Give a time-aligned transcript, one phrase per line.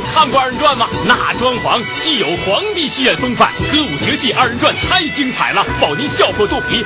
[0.00, 0.88] 看过二人转吗？
[1.06, 6.84] 那装潢既有皇帝戏院风范，歌舞绝技二人转太精彩了，保您笑破肚皮。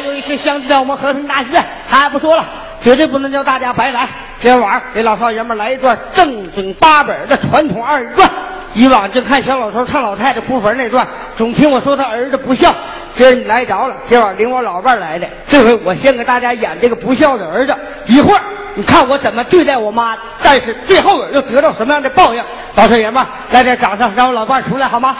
[0.00, 2.44] 有一天相聚在我们和平大剧院，还不说了，
[2.82, 4.08] 绝对不能叫大家白来。
[4.38, 8.28] 今天晚上给老少爷们来一段正经八本的传统二人转。
[8.74, 12.74] 以往就看小老头唱老太太哭坟那段，总听我说他儿子不孝。
[13.14, 15.28] 今儿你来着了，今晚领我老伴来的。
[15.46, 17.76] 这回我先给大家演这个不孝的儿子。
[18.06, 18.40] 一会儿
[18.74, 22.42] 你看我怎么对待我妈，但是最后又得到什么样的报应？
[22.74, 25.18] 老少爷们来点掌声，让我老伴出来好吗？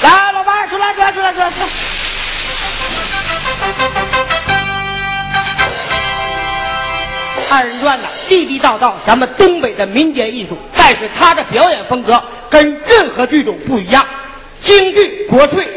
[0.00, 1.66] 来，老伴出来出来，出来，出来，出来。
[7.52, 10.56] 二人转呢，地地道道，咱们东北的民间艺术。
[10.74, 12.18] 但是他的表演风格
[12.48, 14.02] 跟任何剧种不一样。
[14.62, 15.68] 京剧国粹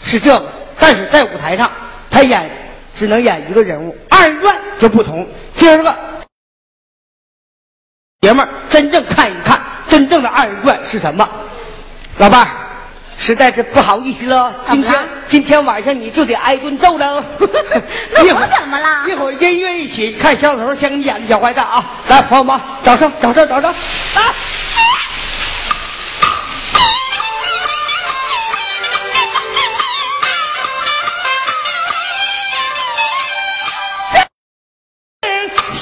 [0.00, 1.68] 是这个，但是在舞台上
[2.08, 2.48] 他演
[2.94, 3.96] 只能演一个人物。
[4.10, 5.26] 二人转就不同，
[5.56, 5.96] 今儿个
[8.20, 11.28] 爷们儿真正看一看真正的二人转是什么，
[12.18, 12.48] 老伴儿。
[13.24, 17.24] 实在是不好意思了，今天今天晚上你就得挨顿揍了。
[18.14, 19.08] 那我怎么了？
[19.08, 21.84] 一会儿音乐一起，看小头先给你演的小坏蛋啊！
[22.08, 23.70] 来，朋友们，掌声，掌声，掌声！
[23.70, 24.34] 啊。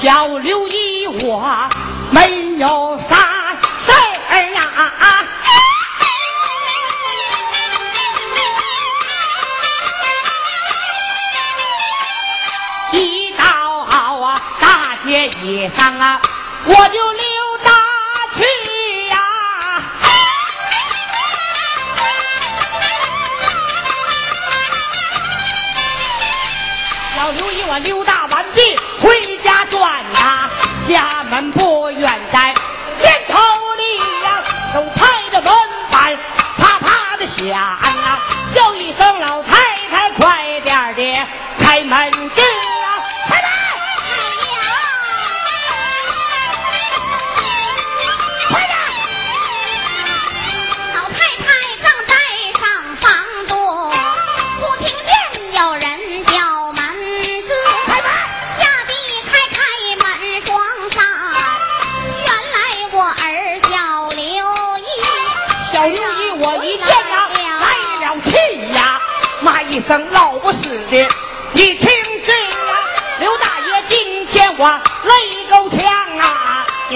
[0.03, 1.69] 小刘一，我
[2.11, 2.90] 没有
[16.67, 17.10] 我就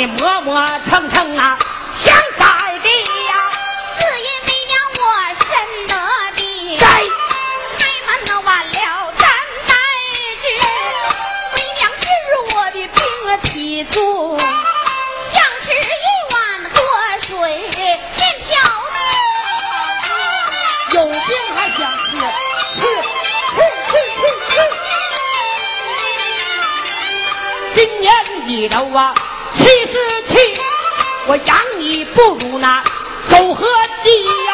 [0.05, 1.59] 你磨磨蹭蹭啊，
[2.05, 2.45] 想咋
[2.83, 3.33] 地呀？
[3.99, 5.03] 是因为娘我
[5.41, 5.49] 深
[5.89, 5.93] 得
[6.37, 6.87] 的，该。
[7.79, 8.77] 开门那晚了
[9.17, 9.25] 咱
[9.67, 9.73] 待
[10.43, 10.45] 之，
[11.57, 12.07] 为娘治
[12.55, 13.01] 我的病
[13.45, 13.97] 体足，
[15.33, 16.37] 想吃一碗
[16.69, 16.77] 活
[17.23, 17.33] 水
[17.71, 17.81] 面
[18.45, 18.53] 条
[20.93, 21.17] 子，有病
[21.57, 21.81] 还想
[22.11, 22.13] 吃。
[27.75, 28.13] 今年
[28.47, 29.15] 几头啊
[29.57, 30.35] 七十七，
[31.27, 32.83] 我养你不如那
[33.31, 33.67] 狗和
[34.03, 34.53] 鸡呀。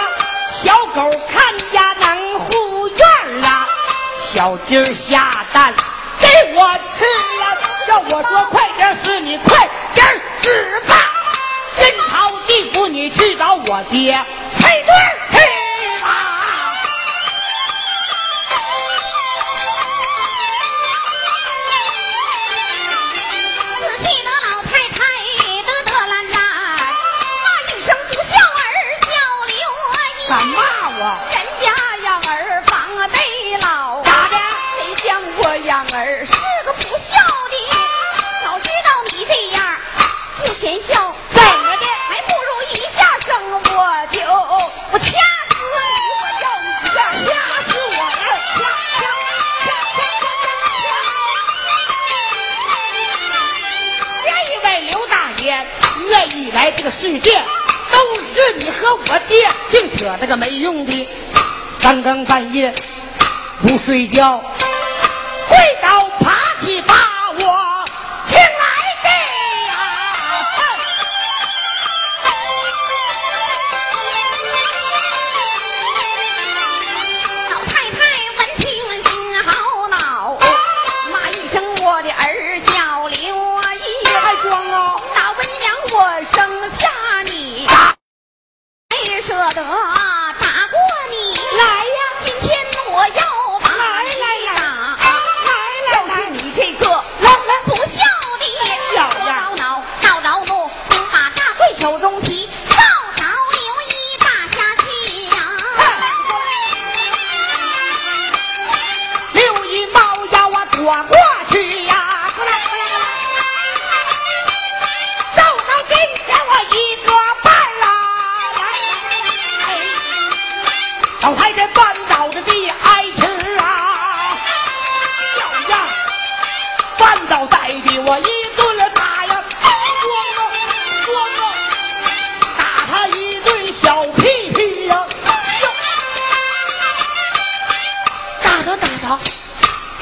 [0.62, 3.67] 小狗看家能护院啊，
[4.35, 5.75] 小鸡下蛋
[6.20, 7.05] 给我吃
[7.41, 7.58] 呀。
[7.88, 10.06] 要我说快点死，你快点
[10.43, 10.94] 死吧。
[11.76, 14.12] 天朝地府你去找我爹
[14.58, 14.94] 配对
[56.81, 57.44] 这个世界，
[57.93, 59.37] 都是你和我爹
[59.71, 61.09] 净扯那个没用的。
[61.79, 62.75] 三更半夜
[63.61, 64.43] 不睡觉，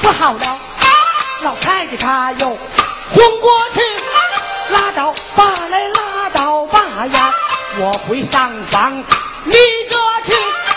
[0.01, 0.59] 不好了，
[1.41, 3.81] 老太太她又昏过去，
[4.73, 7.33] 拉倒吧来拉倒吧呀，
[7.79, 8.97] 我回上房
[9.45, 9.53] 立
[9.89, 10.33] 着去，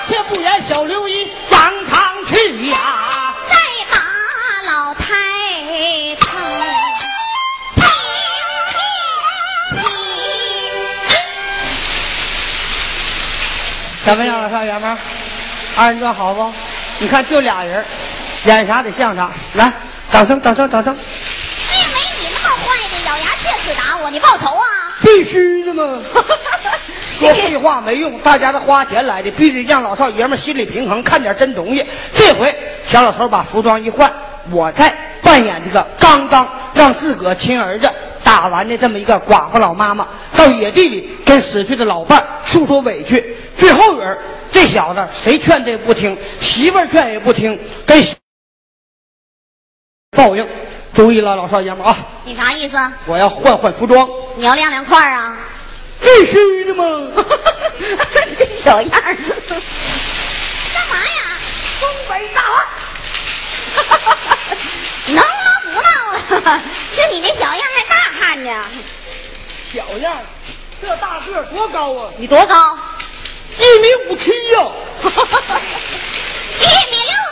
[0.09, 3.35] 却不言小刘一上堂去呀。
[3.49, 3.57] 再
[3.91, 5.07] 把老太
[6.21, 6.27] 太。
[14.05, 14.99] 怎么样了，少爷们儿？
[15.77, 16.53] 二人转好不？
[16.99, 17.85] 你看就俩人，
[18.45, 19.31] 演啥得像啥。
[19.55, 19.73] 来，
[20.11, 20.97] 掌声，掌声，掌声！
[21.73, 24.67] 并没你那么坏的，咬牙切齿打我，你报仇啊！
[25.03, 26.01] 必须的嘛。
[27.19, 31.87] 说废话没用，大家都花钱来的，必须让老少爷们心理平衡，看点真东西。
[32.17, 34.13] 这回小老头把服装一换，
[34.51, 37.89] 我再扮演这个刚刚让自个亲儿子
[38.25, 43.37] 打完的这么一个寡妇老妈妈，到野地里跟死去的老伴诉说委屈。
[43.57, 44.19] 最后人
[44.51, 47.57] 这小子谁劝这不听，媳妇儿劝也不听，
[47.87, 48.03] 跟
[50.17, 50.47] 报应。
[50.95, 52.77] 注意了，老少爷们啊，你啥意思？
[53.07, 54.07] 我要换换服装。
[54.37, 55.35] 你要晾凉快啊？
[56.01, 56.85] 必须的嘛！
[58.39, 59.17] 这小样儿，
[60.75, 61.39] 干嘛呀？
[61.81, 62.43] 东北大
[65.09, 65.23] 能闹
[65.65, 66.63] 不闹了？
[66.95, 68.51] 就你那小样还大看呢？
[69.73, 70.21] 小样儿，
[70.83, 72.11] 这大个儿多高啊？
[72.19, 72.77] 你多高？
[73.57, 74.61] 一米五七呀！
[75.03, 75.11] 一米六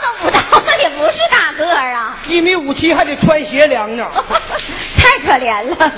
[0.01, 2.17] 都不到， 那也不是大个儿啊！
[2.27, 4.05] 一米五七还得穿鞋量呢。
[4.97, 5.91] 太可怜了。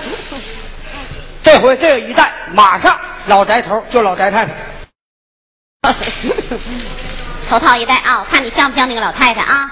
[1.41, 4.53] 这回这个一戴，马上老宅头就老宅太太。
[7.49, 9.71] 头套一戴啊，我看你像不像那个老太太啊？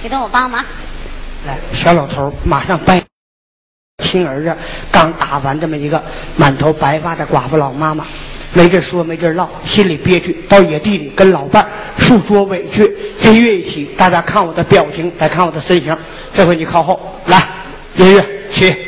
[0.00, 0.64] 别动我帮忙。
[1.46, 3.02] 来，小老头儿马上掰。
[4.04, 4.56] 亲儿子
[4.92, 6.00] 刚打完这么一个
[6.36, 8.06] 满头白发的寡妇老妈妈，
[8.58, 11.64] 没地说没地唠，心里憋屈，到野地里跟老伴
[11.96, 12.82] 诉说委屈。
[13.22, 15.96] 音乐一起，大家看我的表情，再看我的身形。
[16.34, 17.40] 这回你靠后来，
[17.94, 18.87] 音乐起。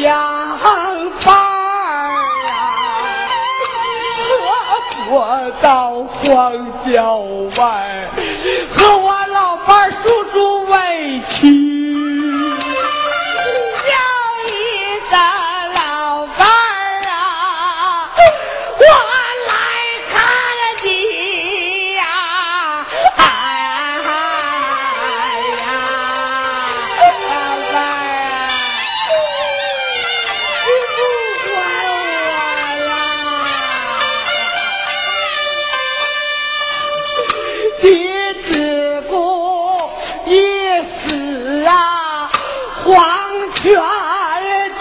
[0.00, 2.14] 想法儿
[2.46, 2.78] 啊。
[5.10, 6.54] 我到荒
[6.86, 7.18] 郊
[7.56, 8.08] 外
[8.70, 9.98] 和我老伴诉
[10.32, 11.67] 诉委屈，
[42.88, 42.96] 黄
[43.54, 43.60] 泉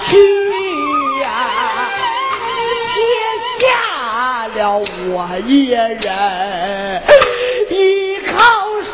[0.08, 0.16] 去
[1.20, 1.28] 呀，
[2.88, 2.96] 撇
[3.60, 3.68] 下
[4.56, 7.04] 了我一人，
[7.70, 7.76] 依
[8.26, 8.32] 靠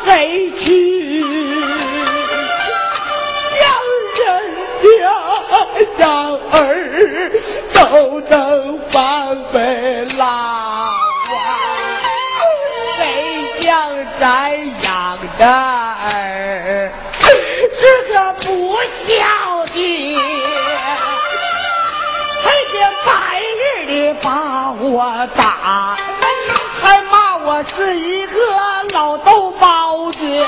[0.04, 0.66] 谁去？
[3.60, 3.62] 想
[4.18, 4.20] 人
[4.82, 4.84] 家
[5.98, 6.04] 养
[6.50, 6.52] 儿
[7.72, 7.78] 都
[8.28, 8.32] 能
[8.90, 8.98] 反
[17.76, 18.76] 是个不
[19.06, 20.16] 孝的，
[22.42, 23.10] 黑天白
[23.60, 25.96] 日的把我打，
[26.82, 28.38] 还骂我是一个
[28.92, 30.46] 老豆包子，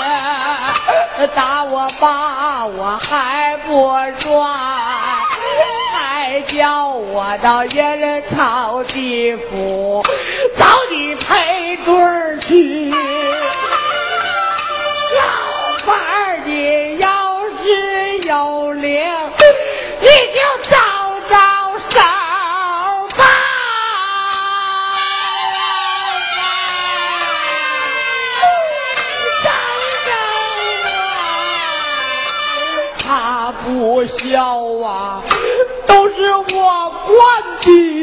[1.34, 3.88] 打我爸我还不
[4.24, 4.56] 软，
[5.92, 10.04] 还叫我到人人草地府
[10.56, 13.15] 找你赔对儿去。
[37.06, 37.16] 万
[37.62, 37.95] 金。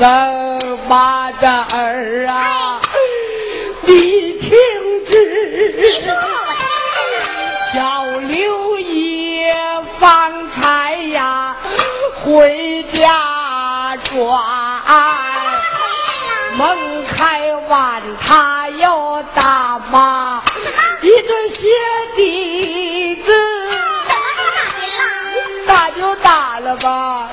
[0.00, 2.80] 一声妈的儿啊，
[3.82, 3.92] 你
[4.38, 4.50] 听
[5.04, 6.20] 你旨说，我
[6.56, 6.64] 听
[6.94, 7.28] 着呢。
[7.74, 7.78] 叫
[8.20, 9.52] 刘爷
[9.98, 11.54] 方才呀
[12.24, 14.18] 回家转。
[16.56, 20.42] 门开完，他又打骂
[21.02, 21.60] 一顿鞋
[22.16, 23.32] 底子，
[25.66, 27.29] 打就打了吧，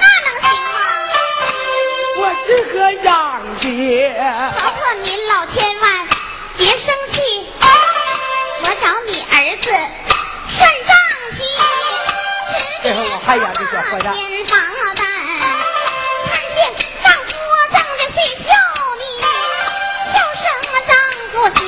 [2.65, 6.07] 个样子，婆婆，您老千万
[6.57, 7.21] 别生气，
[8.63, 10.91] 我找你儿子算账
[11.35, 11.39] 去。
[12.83, 14.15] 这回我还养这小坏蛋
[16.31, 16.59] 看见
[17.03, 17.29] 丈夫
[17.73, 18.49] 正着去笑
[18.97, 19.01] 你，
[20.13, 20.45] 叫声
[20.87, 20.91] 丈
[21.31, 21.65] 夫醒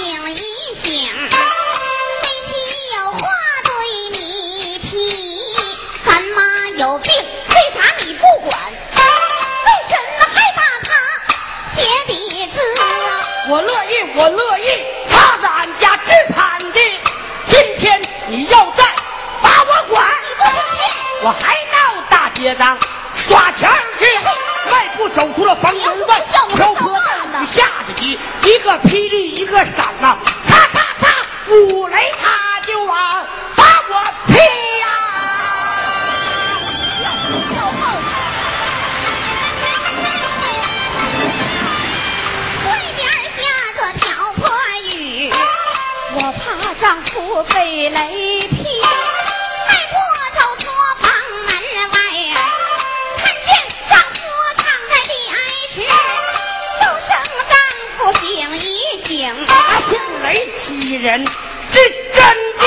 [60.29, 61.25] 他像雷击人，
[61.71, 61.79] 是
[62.13, 62.23] 真
[62.59, 62.63] 的。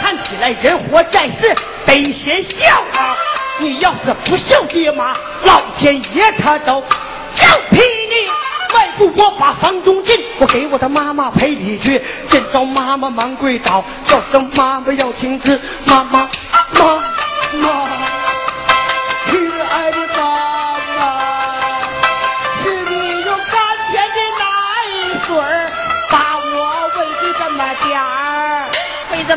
[0.00, 1.52] 看起来人活在世
[1.84, 3.16] 得先孝啊！
[3.60, 5.12] 你要是不孝爹妈，
[5.44, 8.30] 老天爷他都要劈你！
[8.74, 12.00] 迈步我把房中进，我给我的妈妈赔礼去。
[12.28, 16.28] 见着妈妈忙跪倒，叫声妈妈要听旨，妈妈
[16.78, 16.86] 妈
[17.54, 17.91] 妈，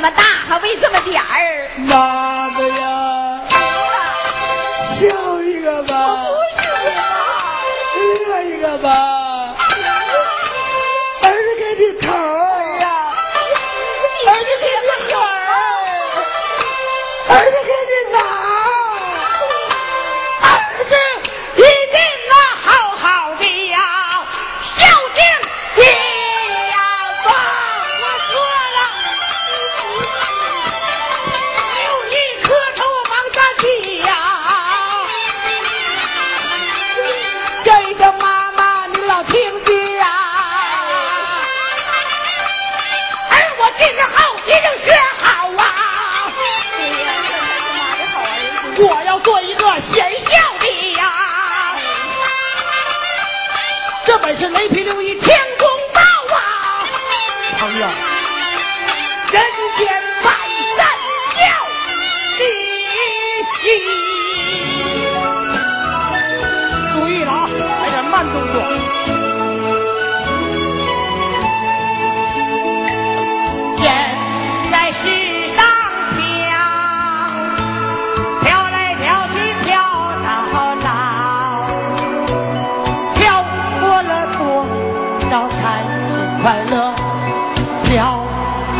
[0.06, 3.42] 么大，还喂这么点儿，妈妈呀，
[4.94, 6.28] 笑一个吧，
[8.30, 9.56] 乐一个吧，
[11.24, 12.18] 儿子给你头儿
[12.84, 12.88] 啊，
[14.28, 15.24] 儿子给你腿儿，
[17.28, 17.42] 儿。
[17.50, 17.75] 子给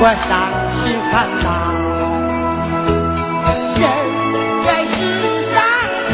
[0.08, 0.22] 我伤
[0.70, 1.46] 心烦恼，
[3.74, 3.82] 人
[4.64, 4.96] 在世
[5.52, 5.58] 上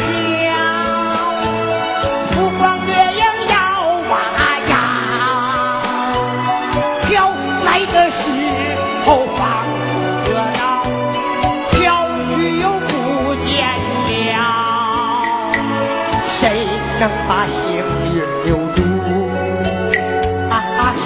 [2.30, 3.54] 浮光掠影摇
[4.08, 4.16] 啊
[4.70, 4.74] 摇，
[7.06, 7.10] 飘
[7.66, 8.18] 来的时
[9.04, 9.40] 候忘
[10.24, 10.58] 着了，
[11.72, 11.76] 飘
[12.30, 12.90] 去又不
[13.44, 13.52] 见
[14.08, 14.40] 了。
[16.40, 16.40] 谁
[16.98, 17.60] 能把幸
[18.14, 18.80] 运留住？
[20.48, 20.54] 啊，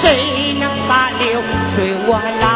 [0.01, 1.43] 谁能把流
[1.75, 2.56] 水挽留？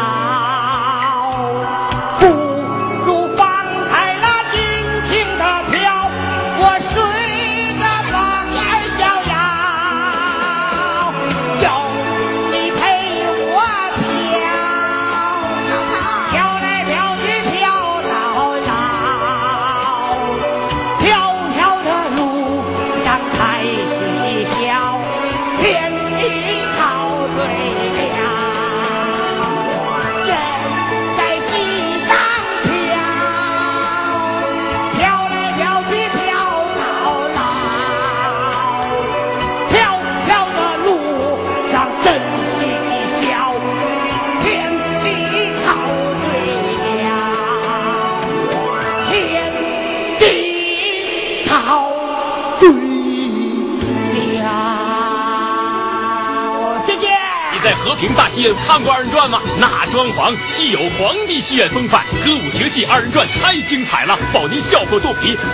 [59.29, 65.37] 那装潢既有皇帝戏院风范，歌舞绝技二人转太精彩了，保您笑破肚皮。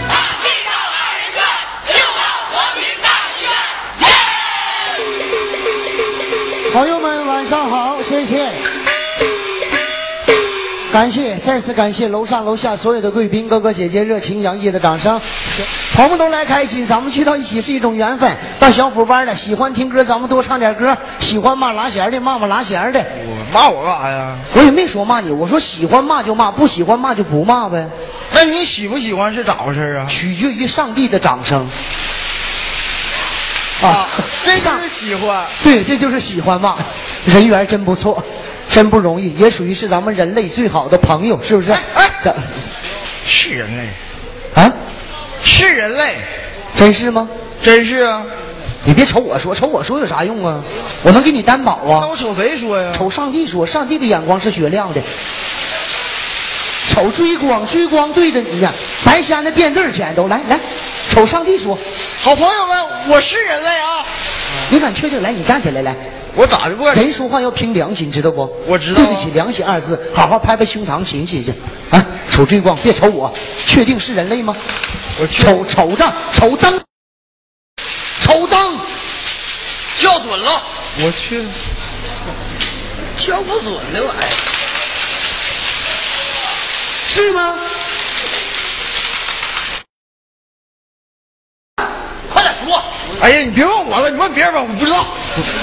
[6.73, 8.51] 朋友们，晚上好，谢谢。
[10.93, 15.19] 感谢，再次感谢楼上楼下所有的贵宾哥哥姐姐热情洋溢的掌声，
[15.93, 18.35] 朋友们都来开心，咱们聚到一起是一种缘分。
[18.59, 23.05] 到小虎班的，喜欢听歌咱们多唱点歌，喜欢骂拉弦的骂骂拉弦的。
[23.47, 24.35] 我骂我干啥呀？
[24.53, 27.87] 我也没说骂你，我说喜欢骂就骂，不喜欢骂就不骂呗，
[28.31, 30.05] 那你喜不喜欢是咋回事啊？
[30.07, 31.67] 取决于上帝的掌声。
[33.81, 34.07] 啊，
[34.43, 35.45] 这就是喜欢。
[35.63, 36.77] 对，这就是喜欢嘛。
[37.25, 38.23] 人缘真不错，
[38.69, 41.71] 真不容易，也属于是咱们人类最好的朋友，是不是？
[41.71, 42.09] 哎
[43.25, 43.89] 是人类，
[44.55, 44.73] 啊？
[45.43, 46.15] 是人类，
[46.75, 47.27] 真是吗？
[47.61, 48.23] 真是啊。
[48.87, 50.63] 你别瞅我说，瞅我说有啥用啊？
[51.03, 52.15] 我能给你担保啊那我？
[52.15, 52.89] 瞅谁说呀？
[52.97, 55.01] 瞅上帝说，上帝的眼光是雪亮的。
[56.87, 58.73] 瞅追光，追光对着你呀，
[59.03, 60.57] 白瞎那垫字钱都来来，
[61.09, 61.77] 瞅上帝说，
[62.21, 64.05] 好朋友们，我是人类啊！
[64.69, 65.21] 你敢确定？
[65.21, 65.93] 来，你站起来来。
[66.33, 66.95] 我咋就不敢？
[66.95, 68.49] 人说话要凭良心，知道不？
[68.65, 71.53] 我知道啊对得起良心二字，好好拍拍胸膛，寻寻去。
[71.89, 73.33] 啊，瞅追光，别瞅我，
[73.65, 74.55] 确定是人类吗？
[75.19, 76.79] 我去瞅瞅着，瞅灯，
[78.21, 78.79] 瞅灯，
[79.99, 80.61] 叫准了，
[80.99, 81.45] 我去，
[83.17, 84.29] 叫不准那玩意儿。
[87.07, 87.55] 是吗？
[92.29, 92.83] 快点说，
[93.21, 95.05] 哎呀，你别问我了，你问别人吧，我不知道。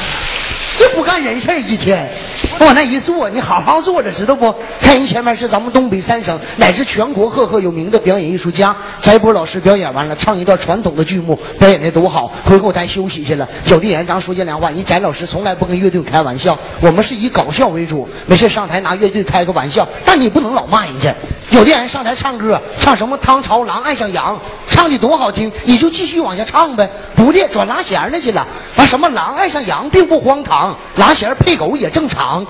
[0.78, 2.10] 这不干人事儿一天，
[2.60, 4.54] 往那一坐，你好好坐着，知道不？
[4.80, 12.32] 看人前面是咱们东北三省乃至全国赫赫有名的表演艺术家，翟波老师表演完了，唱一段传统的剧目，表演的多好。
[12.44, 13.48] 回后咱休息去了。
[13.66, 21.14] 有的人咱说这两话，人翟老师从来不跟乐队开玩笑，我们是以搞笑为主，没事上台拿乐队开个玩笑，但你不能老骂人家。
[21.50, 24.38] 有的人上台唱歌，唱什么汤朝狼爱上羊，
[24.68, 28.46] 唱的多好听，你就继续往下唱呗，不的转拉弦儿那去了。
[28.76, 32.44] 完什么狼爱上羊并不荒唐，拉弦配狗也正常。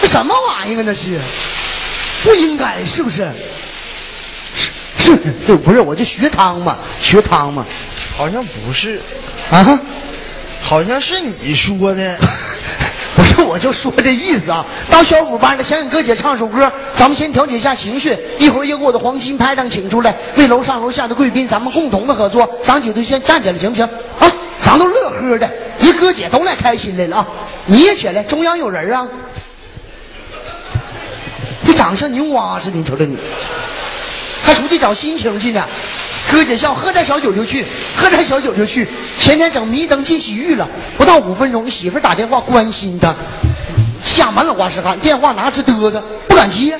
[0.00, 0.82] 这什么玩意儿啊？
[0.86, 1.20] 那是
[2.22, 3.30] 不应该是不是？
[4.98, 5.12] 是
[5.46, 7.64] 是，不是我就学汤嘛，学汤嘛，
[8.16, 9.00] 好像不是，
[9.50, 9.80] 啊。
[10.60, 12.18] 好像是你说的。
[13.14, 14.64] 不是，我就说这意思啊。
[14.90, 18.16] 到小虎班了，想给哥姐唱首歌，咱们先调节一下情绪。
[18.38, 22.48] 一会儿也给我的黄金拍档请出来，为楼上楼下的贵宾，咱们共同的合作。
[22.62, 23.84] 咱几个先站起来，行不行？
[24.18, 24.30] 啊，
[24.60, 27.26] 咱都乐呵的，一哥姐都来开心来了啊！
[27.66, 29.06] 你也起来，中央有人啊。
[31.64, 33.18] 这长得像牛蛙似的，你瞅瞅你，
[34.42, 35.64] 还出去找心情去呢。
[36.30, 37.64] 哥姐笑，喝点小酒就去，
[37.96, 38.86] 喝点小酒就去。
[39.18, 43.14] 前天整迷灯进洗浴了，不到五分钟，媳妇打电话关心他，
[44.04, 46.78] 吓满脑瓜是汗，电话拿着嘚瑟，不敢接，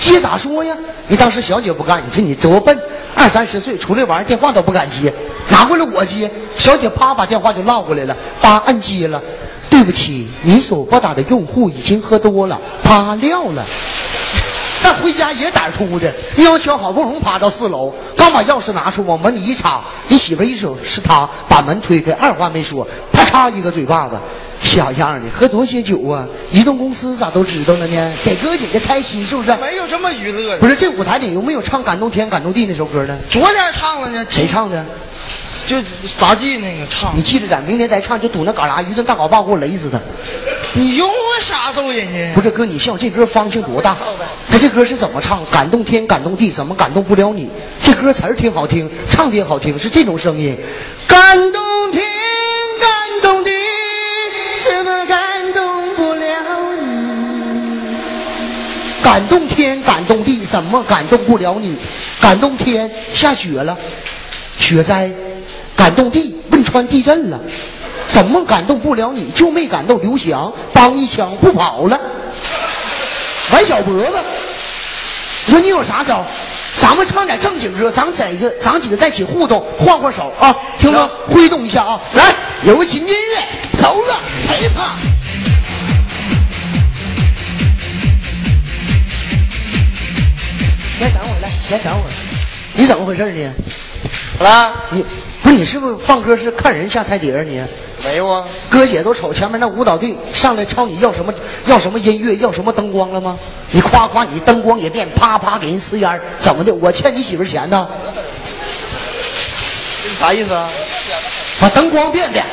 [0.00, 0.76] 接咋说呀？
[1.06, 2.76] 你当时小姐不干，你说你多笨，
[3.14, 5.12] 二三十岁出来玩，电话都不敢接，
[5.48, 9.22] 拿过来我接，小姐啪把电话就落过来了，叭按接了。
[9.70, 13.64] 对不起，你所拨打的用户已经喝多了，趴尿了。
[14.80, 24.16] 但回家也胆粗的，要求好不容易爬到四楼，刚把钥匙拿出往门里一插，你媳妇一手是他把门推开，二话没说，啪嚓一个嘴巴子，
[24.60, 26.24] 小样的，喝多些酒啊？
[26.52, 28.12] 移动公司咋都知道了呢？
[28.24, 29.52] 给哥姐姐开心是不是？
[29.56, 30.58] 没有这么娱乐的。
[30.58, 33.18] 不是这舞台里有没有唱《感动天感动地》那首歌呢？
[33.28, 34.24] 昨天唱了呢。
[34.30, 34.86] 谁唱的？
[35.68, 35.76] 就
[36.18, 40.00] 杂技那个唱，你记着点，明天再唱就堵那旮旯，一顿大镐把给我勒死他。
[40.72, 42.32] 你用我啥揍人家？
[42.34, 43.94] 不是哥，你笑这歌方向多大？
[44.50, 45.44] 他这歌是怎么唱？
[45.50, 47.50] 感动天，感动地，怎么感动不了你？
[47.82, 50.56] 这歌词儿挺好听，唱的也好听，是这种声音。
[51.06, 52.02] 感动天，
[52.80, 53.50] 感动地，
[54.64, 56.32] 怎么感动不了
[56.80, 56.86] 你？
[59.02, 61.76] 感动天，感动地，怎么感动不了你？
[62.20, 63.76] 感动天，下雪了，
[64.58, 65.12] 雪灾。
[65.88, 67.40] 感动地，汶川地震了，
[68.08, 69.30] 怎么感动不了你？
[69.30, 71.98] 就没感动刘翔，当一枪不跑了，
[73.50, 74.18] 崴小脖子。
[75.46, 76.22] 你说你有啥招？
[76.76, 84.94] 咱们唱点正经歌，咱在一个，咱几个在一起互动，换换手啊，听着，挥动一下啊，来，有个轻音乐，走了，陪他。
[91.00, 92.12] 来等会儿来，来等会儿，
[92.74, 93.50] 你怎么回事呢？
[94.38, 95.02] 好了，你。
[95.48, 97.42] 不是你是不是放歌是看人下菜碟啊？
[97.42, 97.58] 你
[98.04, 98.44] 没有啊？
[98.68, 101.32] 哥姐都瞅前面那舞蹈队上来朝你要什么
[101.64, 103.38] 要什么音乐要什么灯光了吗？
[103.70, 106.74] 你夸夸你灯光也变，啪啪给人呲烟怎么的？
[106.74, 107.88] 我欠你媳妇钱呢？
[110.04, 110.68] 这啥意思啊？
[111.58, 112.44] 把灯光变变，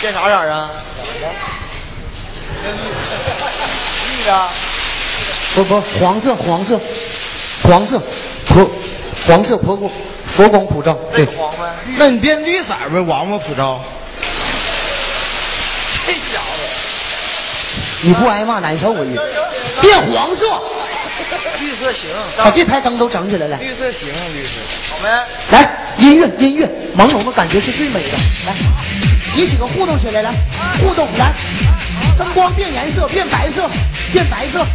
[0.00, 0.70] 变啥色啊？
[4.06, 4.48] 绿的。
[5.56, 6.80] 不不，黄色黄色，
[7.64, 8.00] 黄色，
[8.46, 8.70] 婆
[9.26, 9.90] 黄色婆婆。
[10.36, 11.28] 佛光普照，对。
[11.98, 13.80] 那你变绿色呗，王八普照。
[16.06, 16.62] 这小子，
[18.02, 19.16] 你不挨骂难受啊你
[19.80, 20.46] 变黄色。
[21.60, 22.10] 绿色行。
[22.36, 23.56] 把这排灯都整起来了。
[23.58, 24.50] 绿色行，绿色。
[24.90, 25.08] 好没？
[25.56, 28.16] 来，音乐音乐，朦胧的感觉是最美的。
[28.46, 28.54] 来，
[29.36, 30.32] 你几个互动起来，来
[30.80, 31.32] 互动来，
[32.18, 33.70] 灯光变颜色，变白色，
[34.12, 34.66] 变白色。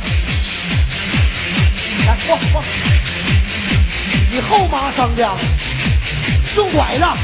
[2.06, 2.63] 来，过过。
[4.32, 5.38] 你后妈生的，
[6.54, 7.17] 送拐了。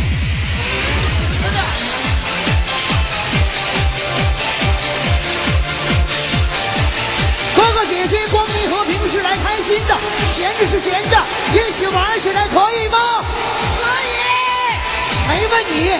[7.56, 9.98] 哥哥姐姐，光明和平是来开心的，
[10.36, 13.24] 闲着是闲着，一起玩起来可以吗？
[13.78, 14.12] 可以。
[15.28, 16.00] 没问你。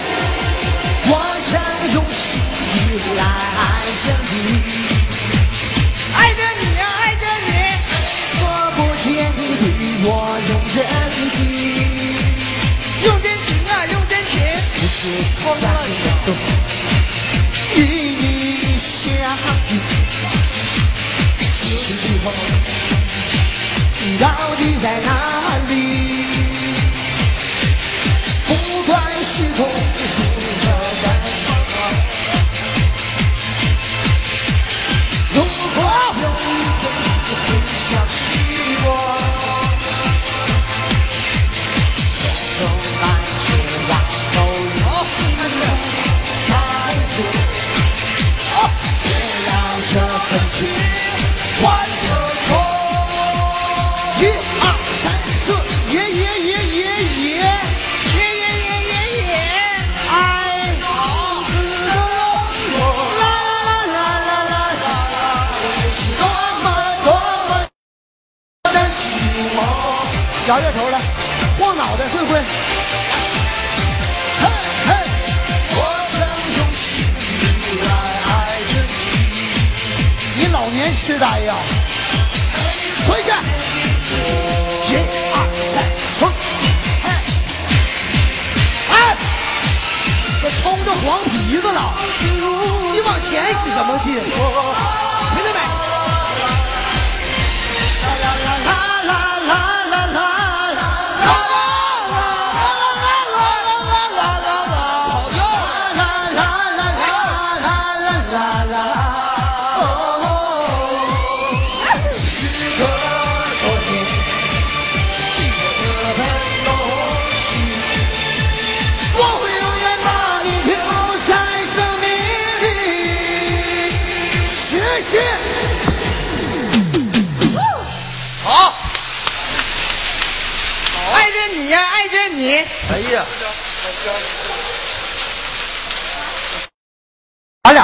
[1.06, 1.12] 我
[1.52, 1.52] 想
[1.92, 2.40] 用心
[3.14, 3.22] 来
[3.58, 3.62] 爱
[4.06, 4.93] 着你，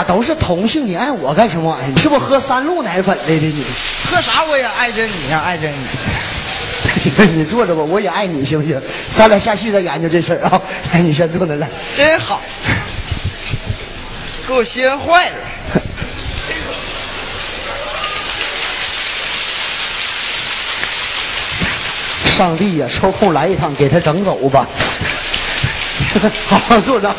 [0.01, 1.93] 俩都是同性，你爱我干什么玩意儿？
[1.95, 3.65] 你是不是喝三鹿奶粉来的你？
[4.05, 5.77] 喝啥我也爱着你呀，爱着你。
[7.37, 8.81] 你坐着吧，我也爱你，行不行？
[9.15, 10.61] 咱俩下去再研究这事儿啊。
[10.91, 11.69] 哎，你先坐那来。
[11.97, 12.41] 真好，
[14.49, 15.37] 给我歇坏了。
[22.25, 24.67] 上帝呀，抽空来一趟，给他整走吧。
[26.49, 27.15] 好 好坐着。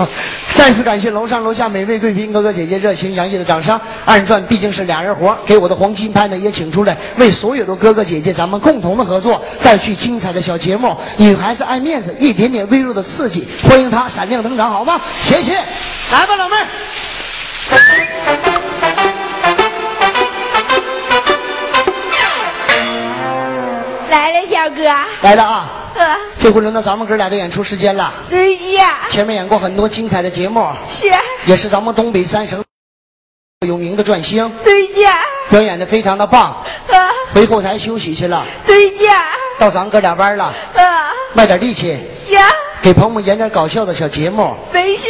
[0.56, 3.80] 再次感谢楼上楼下每位贵宾哥哥姐姐热情洋溢的掌声。
[4.06, 10.96] 二人转毕竟是俩人活，给我的黄金拍呢也请出来，为所有的哥哥姐姐咱们共同的合作带去精彩的小节目。
[11.18, 15.00] 女孩子爱面子，一点点微弱的刺激，欢迎她闪亮登场，好吗？
[15.24, 15.54] 谢谢，
[16.12, 16.66] 来吧，老妹儿。
[24.10, 24.84] 来了，小哥。
[25.22, 25.81] 来了啊！
[26.00, 28.14] 呃，这回轮到咱们哥俩的演出时间了。
[28.30, 31.12] 对呀，前面演过很多精彩的节目，是，
[31.46, 32.64] 也是咱们东北三省
[33.68, 36.44] 有名的转星，对呀，表演的非常的棒。
[36.44, 42.40] 啊，回后台休息去了，对呀，到咱哥俩班了，啊，卖点力气，行，
[42.82, 44.56] 给朋友们演点搞笑的小节目。
[44.74, 45.04] 没事，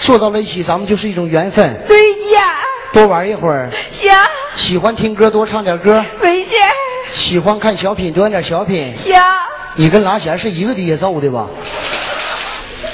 [0.00, 1.82] 坐到了一起，咱们就是一种缘分。
[1.88, 1.96] 对
[2.32, 2.56] 呀，
[2.92, 4.12] 多玩一会儿，行，
[4.56, 6.50] 喜欢听歌多唱点歌，没事，
[7.14, 8.94] 喜欢看小品多演点小品。
[9.02, 9.14] 行，
[9.78, 11.46] 你跟拉弦是一个爹揍的吧？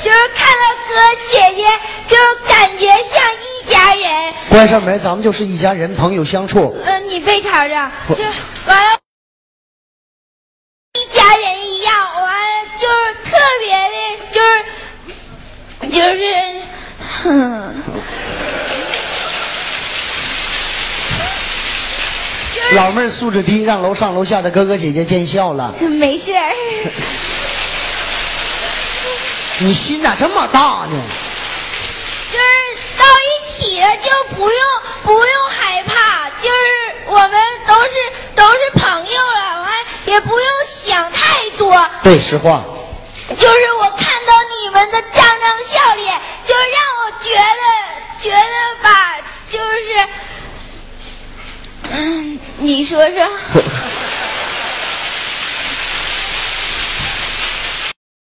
[0.05, 0.95] 就是看到哥
[1.33, 1.65] 姐姐，
[2.07, 2.15] 就
[2.47, 4.35] 感觉像一家人。
[4.51, 6.77] 关上门，咱们就是一家人，朋友相处。
[6.85, 8.23] 呃，你背朝着，就
[8.67, 8.99] 完了，
[10.93, 13.33] 一家人一样，完了就是特
[13.65, 13.97] 别的，
[14.35, 14.63] 就是
[15.91, 16.23] 就是，
[17.23, 17.83] 哼，
[22.55, 25.75] 就是老妹儿素质低，让楼上楼下的哥哥姐姐见笑了。
[25.81, 26.53] 没事儿，
[29.61, 30.61] 你心咋这么大
[30.91, 31.03] 呢？
[32.33, 32.45] 就是
[32.99, 34.59] 到一起了就不用
[35.05, 36.57] 不用害怕，就是
[37.07, 37.31] 我们
[37.67, 37.91] 都是
[38.35, 39.71] 都是朋友了，完
[40.07, 40.49] 也不用
[40.85, 41.89] 想太多。
[42.03, 42.65] 对，实话。
[43.39, 46.67] 就是我看到你们的张张笑脸，就让
[47.01, 47.63] 我觉得
[48.23, 49.17] 觉得吧，
[49.51, 50.09] 就是，
[51.91, 53.29] 嗯，你说说。